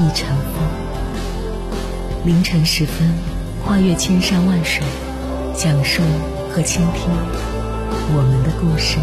[0.00, 0.64] 亦成风。
[2.24, 3.12] 凌晨时分，
[3.62, 4.82] 跨越千山万水，
[5.54, 6.02] 讲述
[6.50, 7.10] 和倾听
[8.12, 8.98] 我们的故事。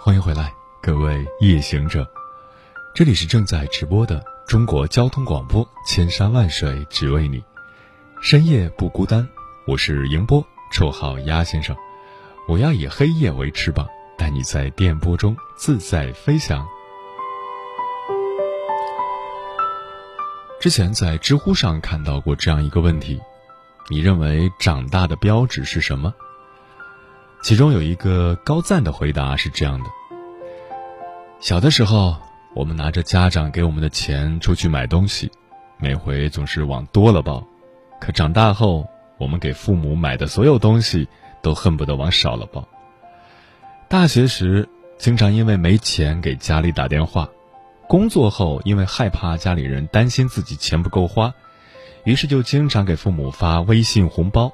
[0.00, 2.06] 欢迎回来，各位夜行者，
[2.92, 7.42] 这里是正在直播的中国交通广播，千山万水只为你，
[8.20, 9.26] 深夜不孤单。
[9.66, 11.74] 我是迎波，绰号鸭先生。
[12.46, 16.64] 我要以黑夜为翅膀，带你在电波中自在飞翔。
[20.60, 23.18] 之前在知乎上看到过这样一个问题：
[23.88, 26.12] 你认为长大的标志是什么？
[27.42, 29.86] 其中有一个高赞的回答是这样的：
[31.40, 32.16] 小的时候，
[32.54, 35.30] 我们拿着家长给我们的钱出去买东西，
[35.76, 37.44] 每回总是往多了报；
[38.00, 38.88] 可长大后，
[39.18, 41.08] 我们给父母买的所有东西
[41.42, 42.66] 都恨不得往少了报。
[43.88, 47.28] 大学时，经常因为没钱给家里打电话；
[47.88, 51.34] 工作后，因为害怕家里人担心自己钱不够花，
[52.04, 54.52] 于是就经常给父母发微信红包。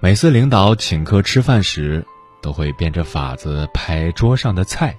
[0.00, 2.06] 每次领导请客吃饭时，
[2.42, 4.96] 都会变着法子拍桌上的菜，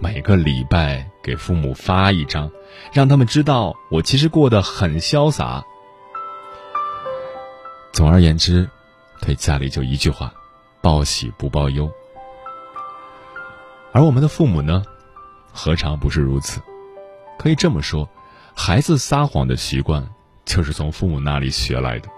[0.00, 2.50] 每个礼拜给父母发一张，
[2.92, 5.64] 让他们知道我其实过得很潇洒。
[7.92, 8.68] 总而言之，
[9.20, 10.32] 对家里就一句话：
[10.80, 11.90] 报喜不报忧。
[13.92, 14.82] 而我们的父母呢，
[15.52, 16.60] 何尝不是如此？
[17.38, 18.08] 可以这么说，
[18.54, 20.08] 孩子撒谎的习惯
[20.44, 22.08] 就是从父母那里学来的。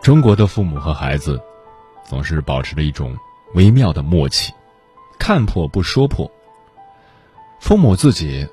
[0.00, 1.38] 中国的父母和孩子，
[2.04, 3.16] 总是保持着一种
[3.54, 4.52] 微妙的默契，
[5.20, 6.28] 看破不说破。
[7.60, 8.48] 父母自己，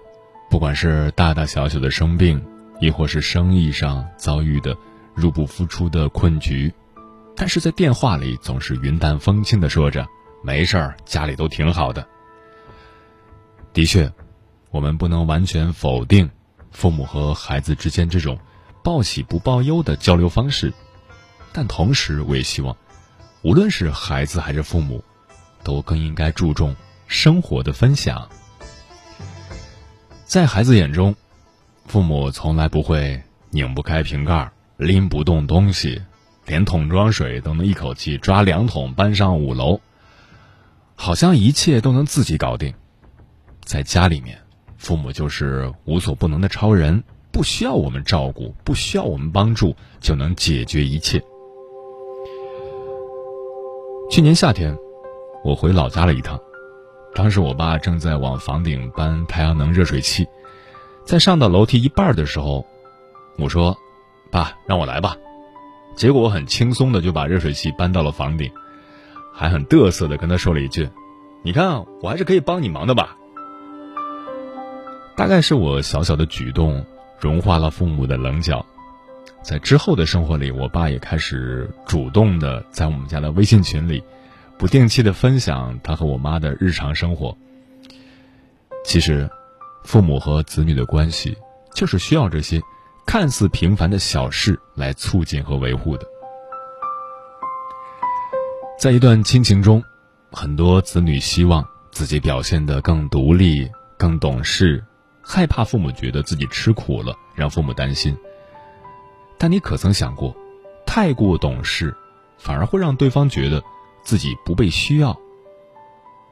[0.50, 2.46] 不管是大大小小的生病，
[2.82, 4.78] 亦或是生意上遭遇的
[5.16, 6.72] 入不敷出的困局，
[7.38, 10.06] 但是在电话里总是云淡风轻的说着
[10.44, 12.06] “没事儿，家里都挺好的”。
[13.72, 14.12] 的确，
[14.70, 16.30] 我们不能完全否定
[16.72, 18.38] 父母和孩子之间这种
[18.84, 20.74] 报喜不报忧的交流方式。
[21.54, 22.76] 但同时，我也希望，
[23.42, 25.02] 无论是孩子还是父母，
[25.68, 26.74] 都更应该注重
[27.08, 28.30] 生活的分享。
[30.24, 31.14] 在孩子眼中，
[31.88, 36.02] 父母从来不会拧不开瓶盖、拎不动东西，
[36.46, 39.82] 连桶装水都能一口气抓两桶搬上五楼，
[40.96, 42.74] 好像一切都能自己搞定。
[43.66, 44.40] 在家里面，
[44.78, 51.22] 父母就是无所不能的超人，不需要我们照顾，不需要我们帮助，就能解决一切。
[54.10, 54.74] 去年夏天，
[55.48, 56.38] 我回老家了一趟。
[57.16, 60.28] 当时我爸正在往房顶搬太阳能热水器，
[61.06, 62.66] 在上到楼梯一半的时候，
[63.38, 63.78] 我说
[64.30, 65.16] ：“爸，让我来吧。”
[65.96, 68.52] 结果我很轻松的就把热水器搬到了房顶，
[69.34, 70.90] 还很嘚瑟的跟他说了一句
[71.44, 73.16] ：“你看，我还是可以帮你忙的吧。”
[75.16, 76.86] 大概是我小小的举动
[77.22, 78.66] 融化了父母的棱角。
[79.42, 84.04] 在之后的生活里，我爸也开始主动的在我们家的微信群里，
[84.58, 87.38] 不定期的分享他和我妈的日常生活。
[88.84, 89.30] 其实，
[89.84, 91.38] 父母和子女的关系
[91.74, 92.60] 就是需要这些
[93.06, 96.06] 看似平凡的小事来促进和维护的。
[98.80, 99.84] 在一段亲情中，
[100.32, 104.84] 很多子女希望自己表现得更独立、更懂事，
[105.22, 108.18] 害怕父母觉得自己吃苦了，让父母担心。
[109.38, 110.36] 但你可曾想过，
[110.86, 111.96] 太过懂事，
[112.38, 113.62] 反而会让对方觉得
[114.08, 115.14] 自己不被需要。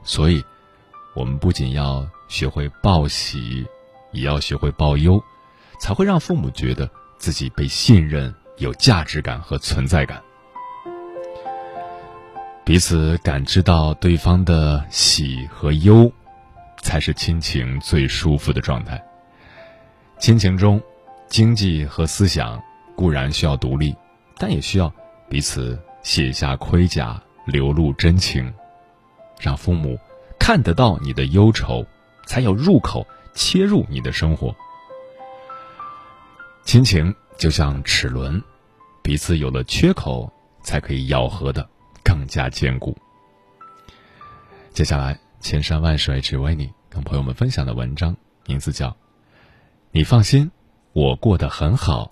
[0.01, 0.42] 所以，
[1.13, 3.68] 我们不仅要学会报喜，
[4.13, 5.22] 也要学会报忧，
[5.77, 10.24] 才会让父母觉得自己被信任、有价值感和存在感。
[12.63, 16.10] 彼此感知到对方的喜和忧，
[16.81, 19.04] 才是亲情最舒服的状态。
[20.18, 20.81] 亲情中，
[21.27, 22.57] 经济和思想。
[22.98, 23.94] 固然需要独立，
[24.38, 24.89] 但也需要
[25.27, 28.51] 彼此卸下盔甲，流露真情，
[29.39, 29.97] 让父母
[30.39, 31.86] 看得到你的忧愁，
[32.25, 34.53] 才有入口切入你的生活。
[36.63, 38.42] 亲情就像齿轮，
[39.03, 40.31] 彼此有了缺口，
[40.63, 41.69] 才可以咬合的
[42.03, 42.97] 更加坚固。
[44.74, 48.15] 接下来，千山万水只为你，跟朋友们分享的文章
[48.48, 48.89] 名字叫
[49.91, 50.50] 《你放心，
[50.94, 52.12] 我过得很好》，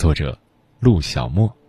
[0.00, 0.38] 作者
[0.78, 1.59] 陆小莫。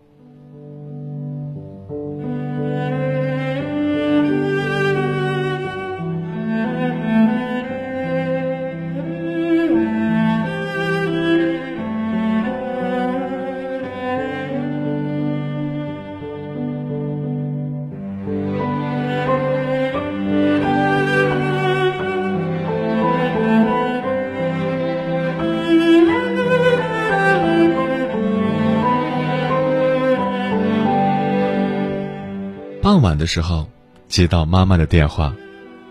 [32.81, 33.69] 傍晚的时候，
[34.07, 35.36] 接到妈妈的电话，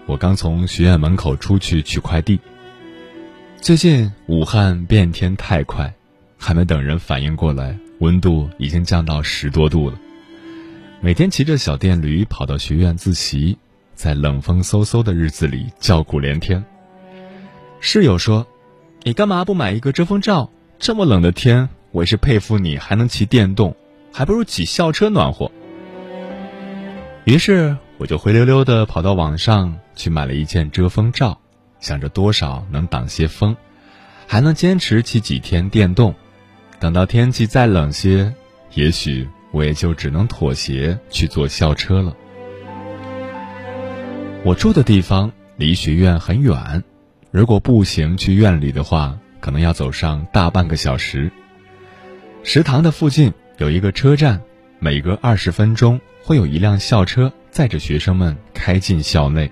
[0.06, 2.40] 我刚从学院门口出去取快递。
[3.60, 5.94] 最近武汉变天太快，
[6.37, 9.96] 还没等人反应过来，温度已经降到十多度了。
[11.00, 13.56] 每天骑着小电驴跑到学院自习，
[13.94, 16.64] 在冷风嗖嗖的日子里叫苦连天。
[17.78, 18.44] 室友说
[19.04, 20.50] ：“你干嘛不买一个遮风罩？
[20.81, 23.76] 这么冷的天，我也是佩服你还能骑电动，
[24.12, 25.52] 还不如挤校车暖和。”
[27.30, 31.38] 于是我就灰溜溜的跑到网上去买了一件遮风罩，
[31.78, 33.56] 想着多少能挡些风，
[34.26, 36.12] 还能坚持骑几天电动。
[36.80, 38.34] 等到天气再冷些，
[38.74, 42.16] 也许我也就只能妥协去坐校车了。
[44.42, 46.82] 我住的地方离学院很远，
[47.30, 51.30] 如果步行去院里的话，可能要走上大半个小时。
[52.42, 54.42] 食堂的附近有一个车站，
[54.80, 56.00] 每隔二十分钟。
[56.22, 59.50] 会有一辆校车载着学生们开进校内。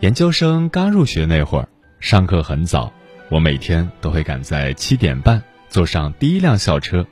[0.00, 1.68] 研究生刚入学那会儿，
[2.00, 2.92] 上课很早，
[3.28, 7.04] 我每天都会赶在七点半坐上第一辆校车。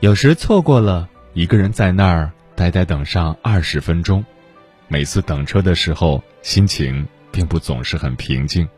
[0.00, 4.24] 有时错过了，一个人在那儿呆呆等上二十分钟。
[4.86, 8.68] 每次等车的时候，心情并不总是很平静，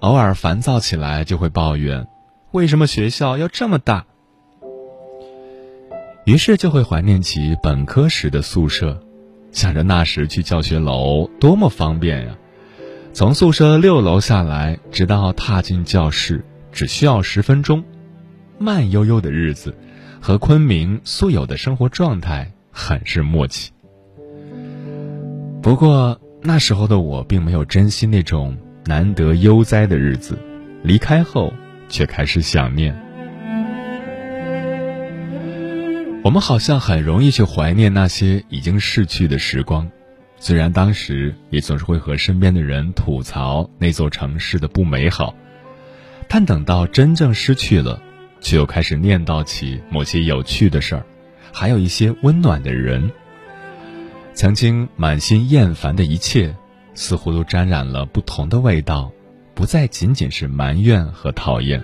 [0.00, 2.06] 偶尔烦躁起来就会抱怨：
[2.52, 4.04] 为什么学校要这么大？
[6.24, 9.00] 于是就会怀念起本科时的宿舍，
[9.50, 12.38] 想着那时去教学楼多么方便呀！
[13.12, 17.82] 从宿舍六楼下来，直到踏进教室，只需要十分钟。
[18.58, 19.74] 慢悠悠的日子，
[20.20, 23.72] 和昆明素有的生活状态很是默契。
[25.60, 30.38] 不过那时候的我并没有珍惜那种难得悠哉的日子，
[30.84, 31.52] 离开后
[31.88, 32.96] 却开始想念。
[36.24, 39.90] 我们好像很容易去怀念那些已经逝去的时光，
[40.38, 45.34] 虽然当时也总是会和身边的人吐槽那座城市的不美好，
[46.28, 48.00] 但等到真正失去了，
[48.40, 51.04] 却又开始念叨起某些有趣的事儿，
[51.52, 53.10] 还有一些温暖的人。
[54.32, 56.54] 曾经满心厌烦的一切，
[56.94, 59.10] 似乎都沾染了不同的味道，
[59.54, 61.82] 不再仅仅是埋怨和讨厌。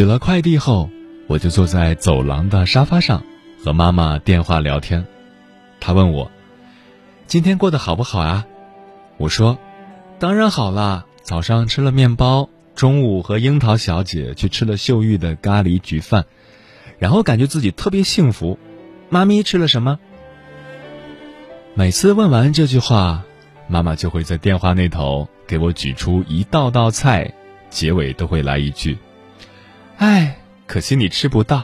[0.00, 0.88] 取了快递后，
[1.26, 3.22] 我就坐在走廊的沙发上，
[3.62, 5.04] 和妈妈电话聊天。
[5.78, 6.30] 她问我
[7.28, 8.46] ：“今天过得好不好啊？”
[9.20, 9.58] 我说
[10.18, 16.24] ：“当然好啦，早上吃了面包，中午和樱桃小姐去吃了秀玉的咖喱焗饭，
[16.98, 18.58] 然后感觉自己特别幸福。”
[19.10, 19.98] 妈咪吃了什么？
[21.74, 23.22] 每次问完这句话，
[23.68, 27.34] 妈妈就会在电话那头给我举出一道道菜，
[27.68, 28.96] 结尾都会来一句。
[30.00, 30.34] 哎，
[30.66, 31.62] 可惜你吃不到。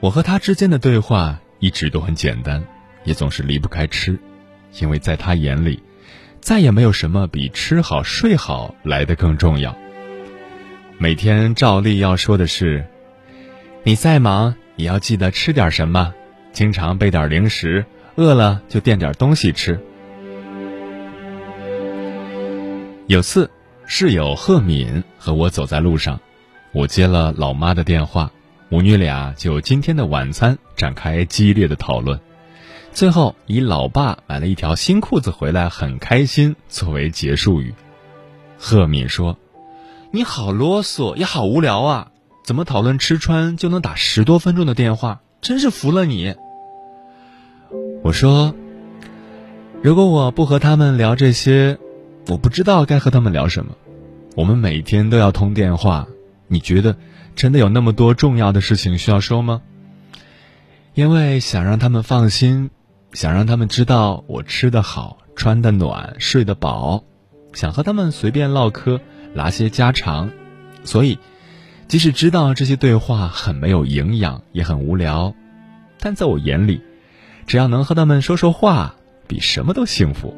[0.00, 2.60] 我和他之间的对话一直都很简单，
[3.04, 4.18] 也总是离不开吃，
[4.80, 5.80] 因为在他眼里，
[6.40, 9.76] 再也没有什么比吃好睡好来的更重要。
[10.98, 12.84] 每天照例要说的是：
[13.84, 16.12] 你再忙也要记得吃点什么，
[16.52, 19.78] 经常备点零食，饿了就垫点东西吃。
[23.06, 23.48] 有次。
[23.90, 26.20] 室友贺敏和我走在路上，
[26.72, 28.30] 我接了老妈的电话，
[28.68, 32.20] 母女俩就今天的晚餐展开激烈的讨论，
[32.92, 37.74] 最后以老爸买了一条新裤子回来很开心作为结束语。
[38.58, 39.38] 贺敏说
[40.12, 42.10] ：“你好啰嗦，也好无聊啊！
[42.44, 45.22] 怎么讨论吃穿就能打十多分钟的电话？
[45.40, 46.34] 真是服了你。”
[48.04, 48.54] 我说
[49.82, 51.78] ：“如果我不和他们聊这些。”
[52.28, 53.74] 我不知道该和他们聊什么，
[54.36, 56.06] 我们每天都要通电话，
[56.46, 56.94] 你觉得
[57.34, 59.62] 真的有那么多重要的事情需要说吗？
[60.92, 62.68] 因为想让他们放心，
[63.14, 67.02] 想让他们知道我吃得好、穿得暖、睡得饱，
[67.54, 69.00] 想和他们随便唠嗑、
[69.32, 70.30] 拉些家常，
[70.84, 71.18] 所以，
[71.86, 75.34] 即使知道这些对话很没有营养，也很无聊，
[75.98, 76.82] 但在我眼里，
[77.46, 80.36] 只要能和他们说说话，比什么都幸福。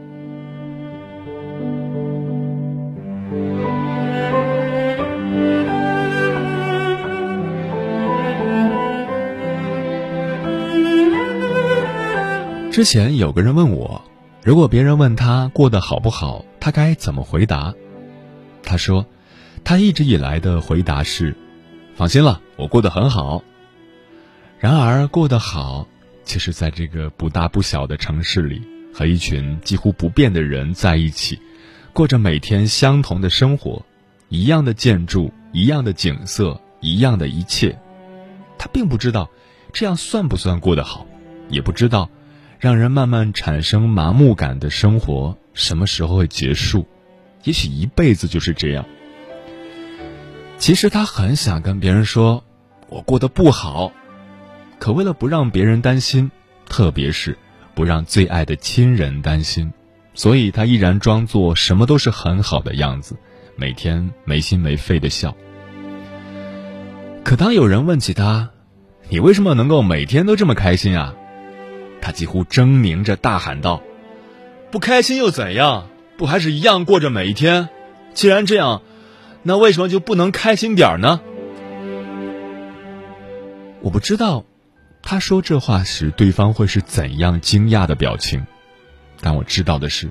[12.80, 14.02] 之前有个人问我，
[14.42, 17.74] 如果别人问他过得好不好，他该怎么回答？
[18.62, 19.04] 他说，
[19.62, 21.36] 他一直以来的回答是
[21.94, 23.44] ：“放心了，我过得很好。”
[24.58, 25.86] 然而，过得好，
[26.24, 28.62] 其实在这个不大不小的城市里，
[28.94, 31.38] 和一群几乎不变的人在一起，
[31.92, 33.84] 过着每天相同的生活，
[34.30, 37.78] 一样的建筑，一样的景色，一样的一切。
[38.56, 39.28] 他并不知道，
[39.70, 41.06] 这样算不算过得好，
[41.50, 42.08] 也不知道。
[42.60, 46.86] 让人慢慢产生麻木感的生活什么时候会结束？
[47.44, 48.84] 也许一辈子就是这样。
[50.58, 52.44] 其实他很想跟别人说，
[52.90, 53.92] 我过得不好，
[54.78, 56.30] 可为了不让别人担心，
[56.68, 57.38] 特别是
[57.74, 59.72] 不让最爱的亲人担心，
[60.12, 63.16] 所以他依然装作什么都是很好的样子，
[63.56, 65.34] 每天没心没肺的笑。
[67.24, 68.50] 可当有人问起他，
[69.08, 71.14] 你为什么能够每天都这么开心啊？
[72.00, 73.82] 他几乎狰狞着大喊道
[74.72, 75.88] ：“不开心又怎样？
[76.16, 77.68] 不还是一样过着每一天？
[78.14, 78.82] 既然这样，
[79.42, 81.20] 那为什么就不能开心点呢？”
[83.82, 84.44] 我不知道，
[85.02, 88.44] 他说这话时对方会是怎样惊讶的表情，
[89.20, 90.10] 但我知道的是，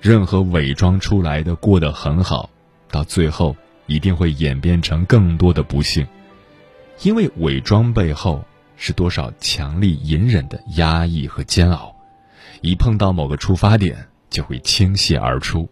[0.00, 2.50] 任何伪装出来的过得很好，
[2.90, 3.54] 到最后
[3.86, 6.06] 一定会演变成更多的不幸，
[7.02, 8.44] 因为伪装背后。
[8.76, 11.94] 是多少强力隐忍的压抑和煎熬，
[12.60, 15.68] 一碰到某个出发点就会倾泻而出。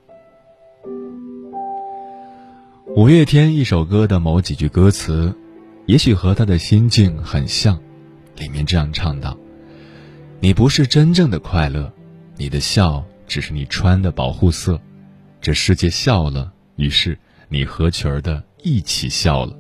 [2.97, 5.35] 五月天一首歌的某几句歌词，
[5.87, 7.81] 也许和他的心境很像，
[8.37, 9.37] 里面这样唱道
[10.41, 11.93] ：“你不是真正的快乐，
[12.37, 14.81] 你的笑只是你穿的保护色。
[15.41, 17.19] 这世界笑了，于是
[17.49, 19.57] 你合群儿的一起笑了。”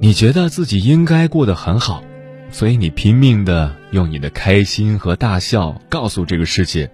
[0.00, 2.04] 你觉得自己应该过得很好，
[2.50, 6.90] 所以你拼命的用你的开心和大笑告诉这个世界：“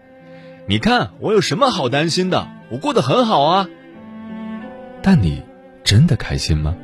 [0.66, 2.48] 你看我有什么好担心的？
[2.70, 3.68] 我过得很好啊。”
[5.02, 5.42] 但你
[5.84, 6.74] 真的开心吗？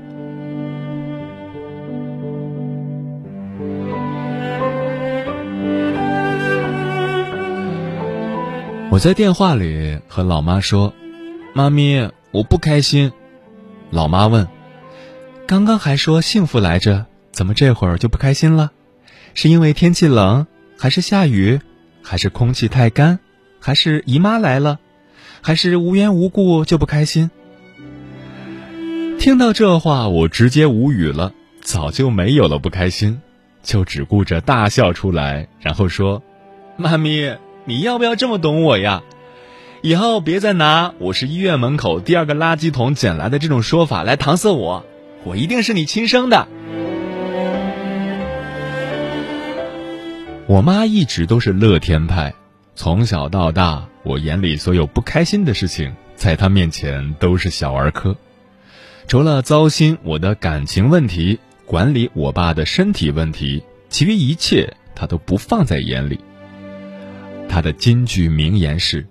[8.91, 10.93] 我在电话里和老妈说
[11.55, 13.11] ：“妈咪，我不开心。”
[13.91, 14.47] 老妈问。
[15.51, 18.71] 刚刚还说幸福来着，怎么这会儿就不开心了？
[19.35, 20.47] 是因为天气冷，
[20.79, 21.61] 还是下雨，
[22.05, 23.19] 还是空气太干，
[23.59, 24.79] 还是姨妈来了，
[25.41, 27.33] 还是无缘无故就不开心？
[29.19, 33.21] 听到这话，我直接无语了，早就没有了不开心，
[33.65, 36.23] 就只顾着大笑出来，然后说
[36.79, 39.03] ：“妈咪，你要不要这么懂我呀？
[39.83, 44.87] 以后别再拿我是医院门口第二个垃圾桶捡来的这种说法来搪塞我。”
[45.25, 46.49] 我一定是你亲生的。
[50.47, 52.35] 我妈一直都是乐天派，
[52.75, 58.17] 从小到大，我眼里所有不开心的事情，在她面前都是小儿科。
[59.07, 66.19] 除了糟心我的感情问题，管理我爸的身体问题，其余一切她都不放在眼里。
[67.49, 69.07] 她的金句名言是：“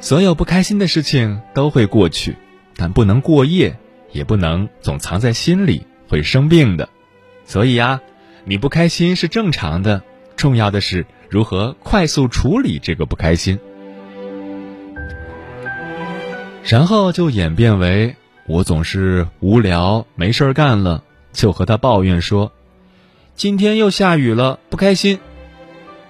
[0.00, 2.36] 所有不开心的事情都会过去，
[2.76, 3.76] 但不能过夜。”
[4.12, 6.88] 也不能总藏在心里，会生病的。
[7.44, 8.00] 所以呀，
[8.44, 10.02] 你不开心是正常的，
[10.36, 13.58] 重要的是如何快速处理这个不开心。
[16.64, 18.14] 然后就演变为
[18.46, 21.02] 我总是无聊没事儿干了，
[21.32, 22.52] 就和他抱怨说
[23.34, 25.18] ：“今天又下雨了，不开心；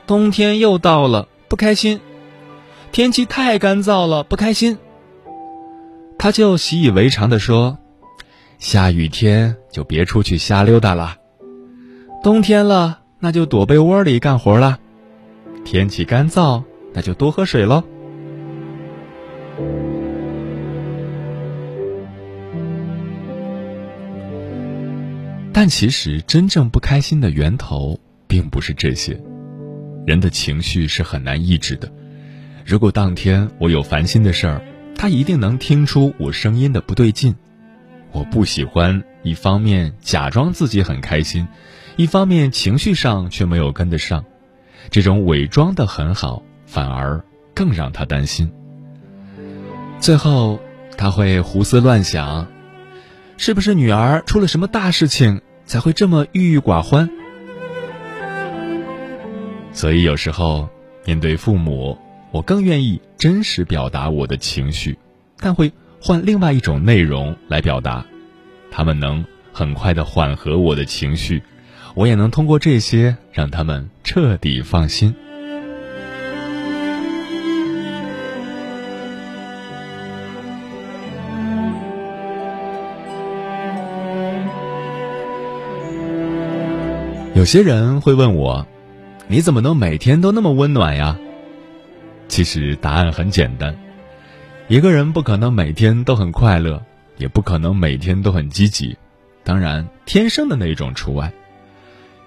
[0.07, 1.99] 冬天又到了，不开心；
[2.93, 4.79] 天气太干燥了，不开心。”
[6.19, 7.79] 他就习以为常的说。
[8.63, 11.17] 下雨天就别出去瞎溜达了，
[12.23, 14.79] 冬天了那就躲被窝里干活了，
[15.65, 16.63] 天气干燥
[16.95, 17.83] 那就多喝水喽。
[25.53, 29.21] 但其实真正不开心的源头并不是这些，
[30.07, 31.93] 人的情绪是很难抑制的。
[32.65, 34.63] 如果当天我有烦心的事儿，
[34.95, 37.35] 他一定能听出我声音的不对劲。
[38.13, 41.49] 我不喜欢一方面假装自己很开心，
[41.97, 44.25] 一方面情绪上却没有跟得上，
[44.91, 48.53] 这种伪装的很好，反而更让他担心。
[49.99, 50.61] 最后，
[50.99, 52.47] 他会胡思乱想，
[53.39, 57.09] 是不是女儿出了什么大事情才会这么郁郁寡欢？
[59.73, 60.69] 所以有时候
[61.07, 61.97] 面对父母，
[62.31, 64.99] 我更愿意真实表达我的情绪，
[65.39, 65.73] 但会
[66.05, 68.05] 换另外一种内容来表达，
[68.73, 71.41] 他们能很快的缓和我的情绪。
[71.95, 75.15] 我也能通过这些让他们彻底放心。
[87.35, 88.67] 有些人会问我
[89.29, 91.17] ：“你怎么能每天都那么温暖呀？”
[92.27, 93.77] 其实答案很简单：
[94.73, 96.83] 一个人不可能每天都很快乐，
[97.19, 98.97] 也不可能每天都很积极，
[99.45, 101.31] 当然，天生的那种除外。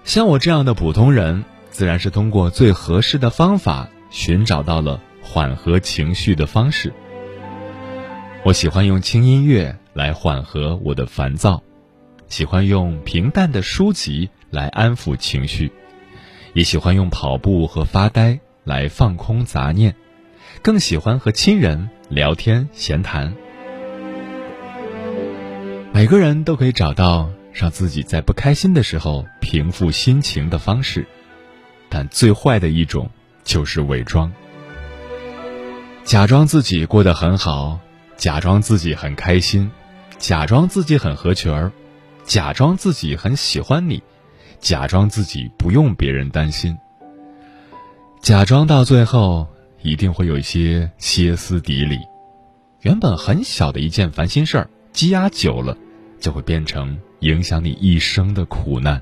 [0.04, 6.92] 像我这样的普通人，自然是通过最合适的方法寻找到了缓和情绪的方式。
[8.44, 11.60] 我喜欢用轻音乐来缓和我的烦躁，
[12.28, 15.72] 喜欢用平淡的书籍来安抚情绪，
[16.52, 19.96] 也喜欢用跑步和发呆来放空杂念，
[20.62, 23.34] 更喜欢和亲人聊天闲谈。
[25.92, 27.30] 每个人都可以找到。
[27.58, 31.06] 让自己在不开心的时候平复心情的方式，
[31.88, 33.08] 但最坏的一种
[33.44, 34.30] 就是伪装，
[36.04, 37.80] 假装自己过得很好，
[38.18, 39.70] 假装自己很开心，
[40.18, 41.72] 假装自己很合群儿，
[42.24, 44.02] 假装自己很喜欢你，
[44.60, 46.76] 假装自己不用别人担心，
[48.20, 49.48] 假装到最后
[49.86, 52.00] 一定会有一些歇斯底里，
[52.82, 55.76] 原本很小的一件烦心事儿，积压久了
[56.20, 56.98] 就会变成。
[57.20, 59.00] 影响你一生的苦难。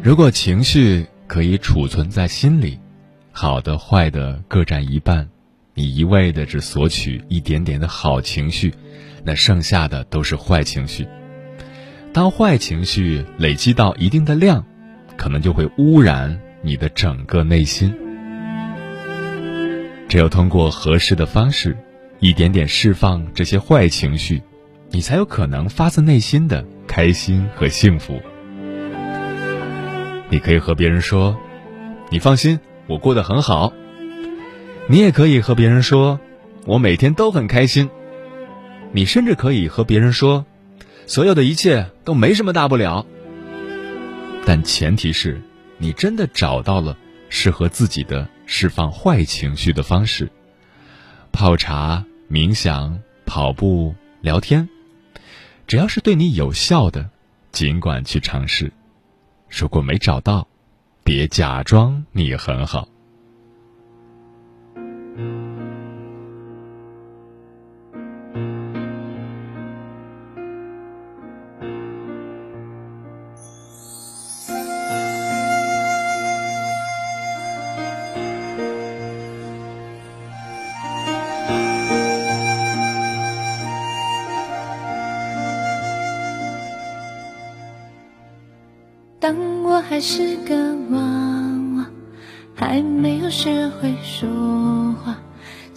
[0.00, 2.78] 如果情绪可以储存在心里，
[3.32, 5.28] 好的坏的各占一半，
[5.74, 8.72] 你一味的只索取一点点的好情绪，
[9.24, 11.06] 那剩下的都是坏情绪。
[12.12, 14.64] 当坏情绪累积到一定的量，
[15.16, 17.94] 可能就会污染你的整个内心。
[20.08, 21.76] 只有通过合适的方式，
[22.20, 24.42] 一点点释放这些坏情绪。
[24.94, 28.20] 你才有可能发自内心的开心和幸福。
[30.28, 31.34] 你可以和别人说
[32.12, 33.72] ：“你放心，我过得很好。”
[34.88, 36.20] 你也可以和别人说
[36.66, 37.88] ：“我每天都很开心。”
[38.92, 40.44] 你甚至可以和别人说
[41.06, 43.06] ：“所有的一切都没什么大不了。”
[44.44, 45.40] 但前提是
[45.82, 46.96] 你真的找到了
[47.28, 50.30] 适合自己的释放坏情绪的方式：
[51.32, 54.68] 泡茶、冥想、跑步、聊天。
[55.66, 57.10] 只要是对你有效的，
[57.50, 58.72] 尽管去尝试。
[59.50, 60.46] 如果没找到，
[61.02, 62.86] 别假装你很好。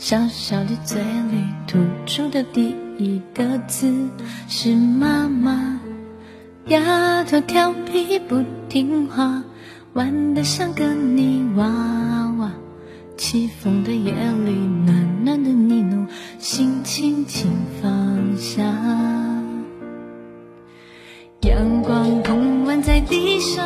[0.08, 3.92] 小小的嘴里吐出的第一个字
[4.48, 5.80] 是妈妈。
[6.68, 9.42] 丫头调皮不听话，
[9.94, 11.66] 玩得像个泥娃
[12.38, 12.52] 娃。
[13.18, 14.52] 起风的夜里，
[14.86, 18.62] 暖暖的呢喃，心轻轻放下。
[21.42, 23.66] 阳光碰完在地上。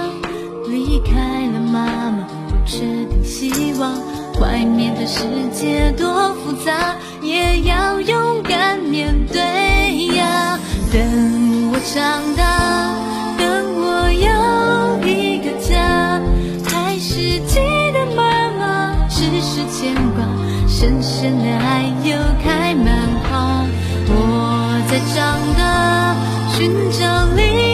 [0.69, 3.91] 离开了妈妈，不确定希望。
[4.39, 10.57] 外面的世界多复杂，也要勇敢面对呀。
[10.91, 12.89] 等我长大，
[13.37, 16.21] 等我有一个家，
[16.65, 17.59] 还是记
[17.93, 20.25] 得妈妈时时牵挂，
[20.67, 23.65] 深深的爱又开满花。
[24.07, 26.15] 我在长大，
[26.55, 27.68] 寻找另。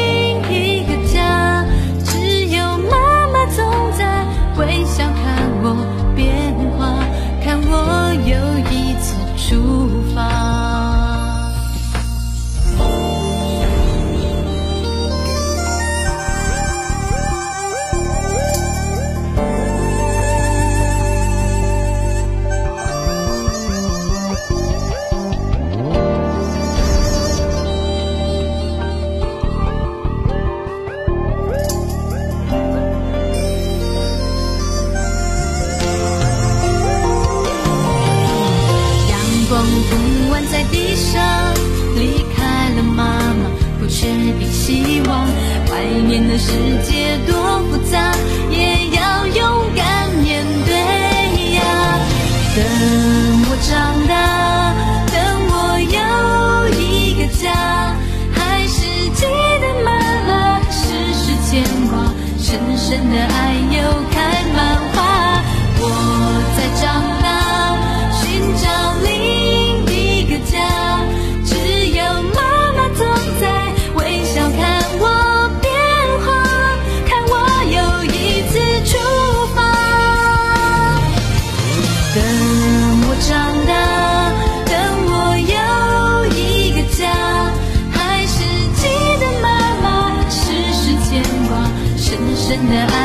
[92.68, 93.05] 深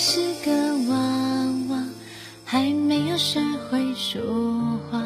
[0.00, 0.52] 是个
[0.92, 0.96] 娃
[1.70, 1.84] 娃，
[2.44, 4.22] 还没有学会说
[4.88, 5.02] 话，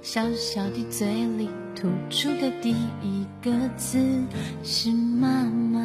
[0.00, 2.70] 小小的嘴里吐出的第
[3.02, 3.98] 一个字
[4.62, 5.80] 是妈妈。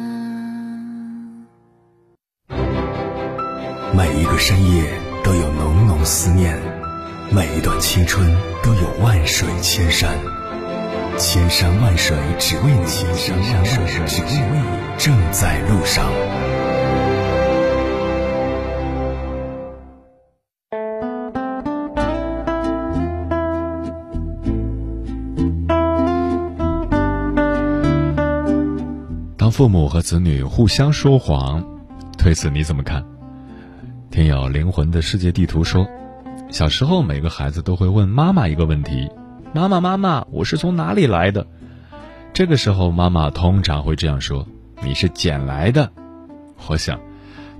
[3.92, 4.84] 每一个深夜
[5.24, 6.56] 都有浓浓思念，
[7.32, 8.24] 每一段青春
[8.62, 10.16] 都有万水千山，
[11.18, 16.08] 千山万水只为你，千山万水只为你，正在路上。
[29.54, 31.64] 父母和子女互相说谎，
[32.18, 33.04] 对此你怎么看？
[34.10, 35.86] 听友灵魂的世界地图说，
[36.50, 39.08] 小时候每个孩子都会问妈妈一个问题
[39.54, 41.46] ：“妈妈，妈妈，我是从哪里来的？”
[42.34, 44.44] 这个时候，妈妈通常会这样说
[44.82, 45.88] ：“你是捡来的。”
[46.66, 46.98] 我想，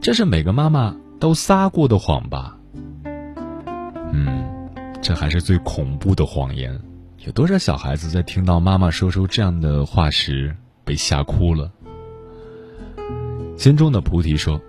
[0.00, 2.58] 这是每个妈妈都撒过的谎吧。
[4.12, 4.44] 嗯，
[5.00, 6.76] 这还是最恐怖的谎言。
[7.24, 11.70] 有多少小孩子在听到妈妈说出这样的话时被吓哭了？
[13.56, 14.60] 心中的菩提说：“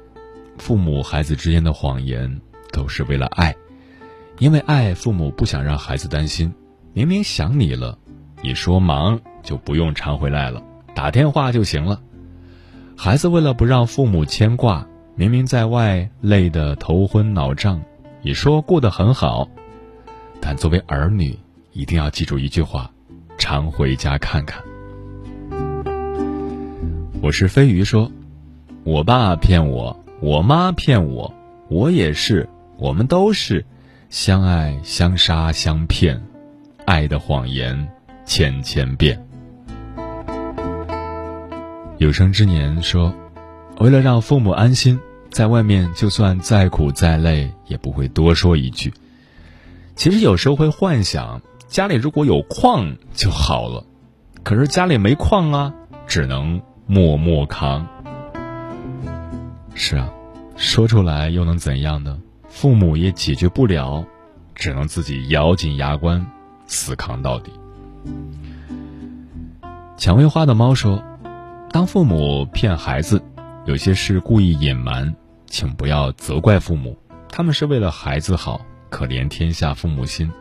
[0.58, 2.39] 父母孩子之间的谎言
[2.71, 3.54] 都是为了爱，
[4.39, 6.54] 因为爱，父母不想让孩子担心。
[6.93, 7.98] 明明想你了，
[8.41, 12.00] 你说忙就不用常回来了，打电话就行了。
[12.95, 17.82] 孩子为了不让父母牵挂，明明在外累得头昏脑胀，
[18.21, 19.50] 你说过得很好，
[20.39, 21.38] 但作为儿女，
[21.74, 22.89] 一定要记住一句话：
[23.38, 24.63] 常回家看看。”
[27.21, 28.10] 我是飞鱼说。
[28.86, 31.34] 我爸骗我，我妈骗我，
[31.69, 33.65] 我也是，我们都是
[34.12, 36.21] 相爱相杀相骗，
[36.86, 37.89] 爱的谎言
[38.26, 39.19] 千千遍。
[41.98, 43.12] 有生之年说，
[43.80, 45.00] 为了让父母安心，
[45.32, 48.93] 在外面就算再苦再累，也不会多说一句。
[49.95, 53.84] 其实有时候会幻想，家里如果有矿就好了，
[54.43, 55.74] 可是家里没矿啊，
[56.06, 57.88] 只能默默扛。
[59.78, 60.10] 是啊，
[60.56, 62.18] 说出来又能怎样呢？
[62.48, 64.06] 父母也解决不了，
[64.56, 66.26] 只能自己咬紧牙关，
[66.66, 67.52] 死扛到底。
[69.98, 71.04] 蔷薇花的猫说
[71.72, 73.22] ：“当父母骗孩子，
[73.66, 75.14] 有些事故意隐瞒，
[75.46, 80.32] 请不要责怪父母，他们是为了孩子好，可怜天下父母心。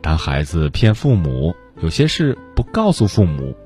[0.00, 3.56] 当孩子骗父母，有些事不告诉父母，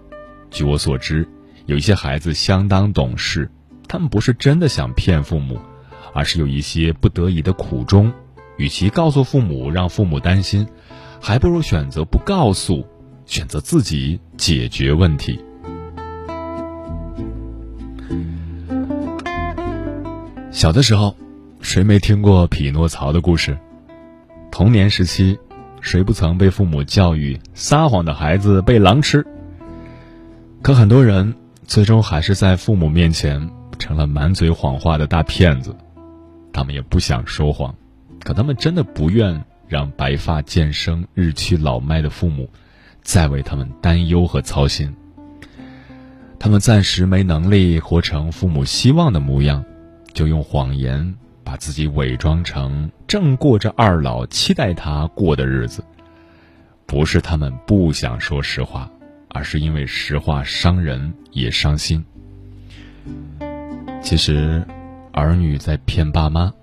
[0.50, 1.26] 据我所知，
[1.64, 3.50] 有一些孩子相当懂事。”
[3.88, 5.58] 他们不是真的想骗父母，
[6.12, 8.12] 而是有一些不得已的苦衷。
[8.56, 10.66] 与其告诉父母让父母担心，
[11.20, 12.86] 还不如选择不告诉，
[13.26, 15.38] 选择自己解决问题。
[20.50, 21.14] 小的时候，
[21.60, 23.58] 谁没听过匹诺曹的故事？
[24.50, 25.38] 童年时期，
[25.82, 29.26] 谁不曾被父母教育撒谎的孩子被狼吃？
[30.62, 31.34] 可很多人
[31.66, 33.50] 最终还是在父母面前。
[33.78, 35.76] 成了满嘴谎话的大骗子，
[36.52, 37.74] 他们也不想说谎，
[38.20, 42.48] 可他们真的不愿让白发渐生、日趋老迈的父母
[43.02, 44.94] 再为他们担忧和操心。
[46.38, 49.64] 他们暂时没能力活成父母希望的模样，
[50.12, 55.82] 就用谎言把自己伪装成正过着二老期待他过的日子。
[56.84, 58.88] 不是他们不想说实话，
[59.28, 62.04] 而是因为实话伤人也伤心。
[64.06, 64.64] 其实，
[65.10, 66.54] 儿女在骗爸妈，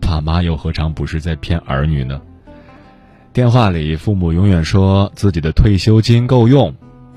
[0.00, 2.22] 爸妈又何尝不是在骗儿女呢？
[3.32, 6.72] 电话里，父母永远说自己的退休金够用，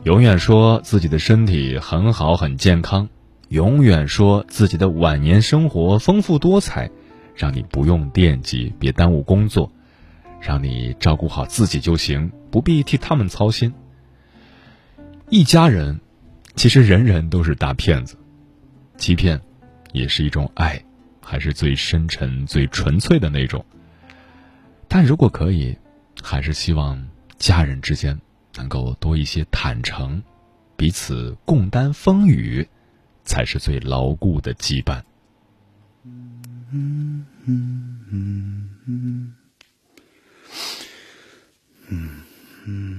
[0.05, 3.07] 永远说自己的身体很好很健康，
[3.49, 6.89] 永远说自己的晚年生活丰富多彩，
[7.35, 9.71] 让你不用惦记，别耽误工作，
[10.41, 13.71] 让你照顾好自己就行，不必替他们操心。
[15.29, 15.99] 一家人，
[16.55, 18.17] 其实人人都是大骗子，
[18.97, 19.39] 欺骗。
[19.91, 20.83] 也是一种爱，
[21.21, 23.65] 还是最深沉、最纯粹的那种。
[24.87, 25.77] 但如果可以，
[26.21, 28.19] 还是希望家人之间
[28.55, 30.21] 能够多一些坦诚，
[30.75, 32.67] 彼此共担风雨，
[33.23, 35.01] 才是最牢固的羁绊。
[36.03, 37.25] 嗯嗯
[38.07, 39.33] 嗯嗯嗯
[41.87, 42.23] 嗯
[42.65, 42.98] 嗯。